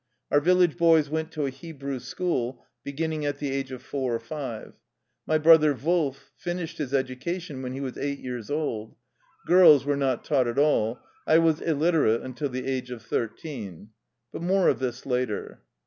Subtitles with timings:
[0.31, 4.19] Our village boys went to a Hebrew school, beginning at the age of four or
[4.19, 4.73] йте.
[5.27, 8.95] My brother Wolf "finished" his edu cation when he was eight years old.
[9.45, 10.99] Girls were not taught at all.
[11.27, 13.91] I was illiterate until the age of thirteen.
[14.33, 15.61] But more of this later.